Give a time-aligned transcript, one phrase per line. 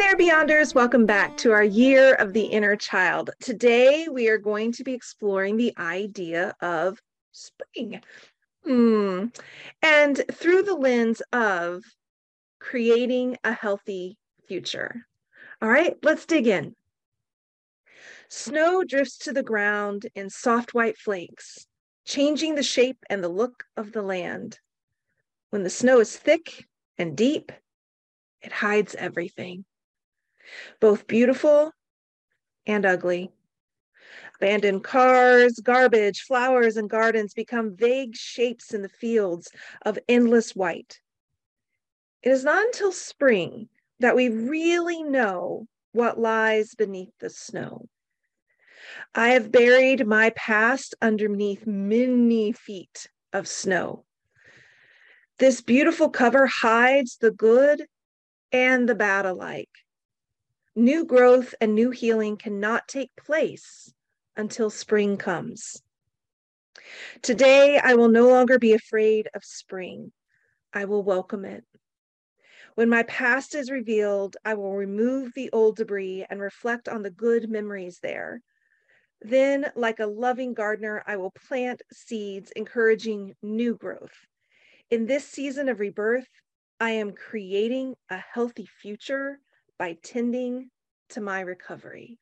[0.00, 0.74] there, Beyonders.
[0.74, 3.32] Welcome back to our Year of the Inner Child.
[3.38, 6.98] Today, we are going to be exploring the idea of
[7.32, 8.00] spring.
[8.64, 9.26] Hmm.
[9.82, 11.84] And through the lens of
[12.60, 14.16] creating a healthy
[14.48, 15.06] future.
[15.60, 16.74] All right, let's dig in.
[18.30, 21.66] Snow drifts to the ground in soft white flakes,
[22.06, 24.60] changing the shape and the look of the land.
[25.50, 26.64] When the snow is thick
[26.96, 27.52] and deep,
[28.40, 29.66] it hides everything
[30.80, 31.72] both beautiful
[32.66, 33.30] and ugly.
[34.36, 39.50] Abandoned cars, garbage, flowers, and gardens become vague shapes in the fields
[39.82, 41.00] of endless white.
[42.22, 43.68] It is not until spring
[43.98, 47.86] that we really know what lies beneath the snow.
[49.14, 54.04] I have buried my past underneath many feet of snow.
[55.38, 57.86] This beautiful cover hides the good
[58.52, 59.68] and the bad alike.
[60.80, 63.92] New growth and new healing cannot take place
[64.34, 65.82] until spring comes.
[67.20, 70.10] Today, I will no longer be afraid of spring.
[70.72, 71.64] I will welcome it.
[72.76, 77.10] When my past is revealed, I will remove the old debris and reflect on the
[77.10, 78.40] good memories there.
[79.20, 84.26] Then, like a loving gardener, I will plant seeds encouraging new growth.
[84.90, 86.30] In this season of rebirth,
[86.80, 89.40] I am creating a healthy future
[89.80, 90.68] by tending
[91.08, 92.18] to my recovery.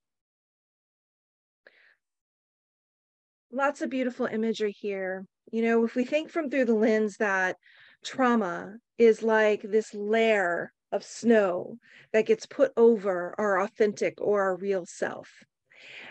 [3.51, 5.27] Lots of beautiful imagery here.
[5.51, 7.57] You know, if we think from through the lens that
[8.05, 11.79] trauma is like this layer of snow
[12.13, 15.29] that gets put over our authentic or our real self.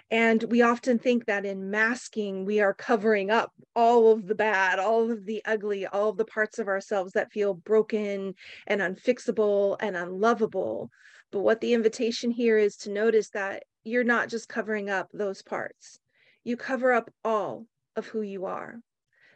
[0.10, 4.80] And we often think that in masking, we are covering up all of the bad,
[4.80, 8.36] all of the ugly, all of the parts of ourselves that feel broken
[8.66, 10.90] and unfixable and unlovable.
[11.32, 15.42] But what the invitation here is to notice that you're not just covering up those
[15.42, 16.00] parts,
[16.44, 17.66] you cover up all
[17.96, 18.80] of who you are.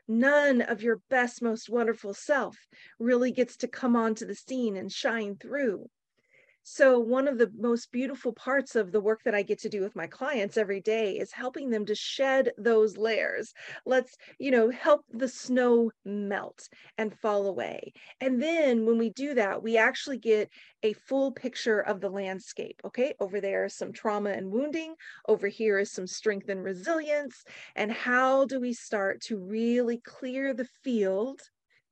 [0.08, 2.58] None of your best, most wonderful self
[3.00, 5.90] really gets to come onto the scene and shine through
[6.64, 9.82] so, one of the most beautiful parts of the work that I get to do
[9.82, 13.54] with my clients every day is helping them to shed those layers.
[13.86, 17.94] Let's, you know, help the snow melt and fall away.
[18.20, 20.50] And then when we do that, we actually get
[20.84, 22.80] a full picture of the landscape.
[22.86, 24.94] Okay, over there is some trauma and wounding,
[25.28, 27.44] over here is some strength and resilience.
[27.76, 31.42] And how do we start to really clear the field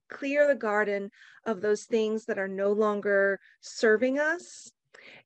[0.09, 1.09] clear the garden
[1.45, 4.71] of those things that are no longer serving us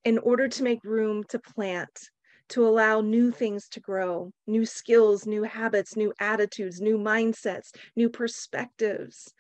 [0.04, 2.10] in order to make room to plant,
[2.50, 8.10] to allow new things to grow, new skills, new habits, new attitudes, new mindsets, new
[8.10, 9.34] perspectives.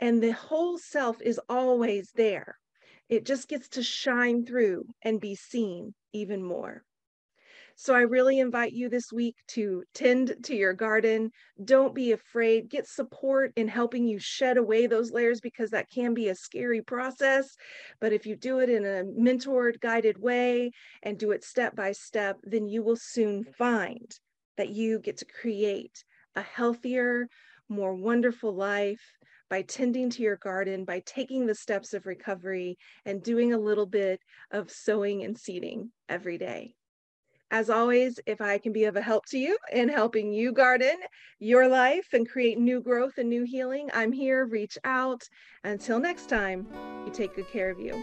[0.00, 2.56] And the whole self is always there.
[3.08, 6.84] It just gets to shine through and be seen even more.
[7.80, 11.30] So I really invite you this week to tend to your garden.
[11.64, 12.68] Don't be afraid.
[12.68, 16.82] Get support in helping you shed away those layers because that can be a scary
[16.82, 17.54] process.
[18.00, 20.72] But if you do it in a mentored, guided way
[21.04, 24.10] and do it step by step, then you will soon find
[24.56, 26.02] that you get to create
[26.34, 27.28] a healthier,
[27.68, 29.12] more wonderful life
[29.48, 33.86] by tending to your garden, by taking the steps of recovery and doing a little
[33.86, 34.20] bit
[34.50, 36.74] of sowing and seeding every day.
[37.50, 40.96] As always, if I can be of a help to you in helping you garden
[41.38, 44.44] your life and create new growth and new healing, I'm here.
[44.44, 45.26] Reach out.
[45.64, 46.66] Until next time,
[47.06, 48.02] you take good care of you.